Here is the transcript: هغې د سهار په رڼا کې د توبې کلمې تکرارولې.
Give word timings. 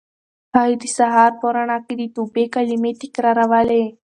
هغې 0.55 0.75
د 0.81 0.83
سهار 0.97 1.31
په 1.39 1.47
رڼا 1.55 1.77
کې 1.85 1.93
د 1.97 2.01
توبې 2.15 2.45
کلمې 2.55 2.91
تکرارولې. 3.01 3.83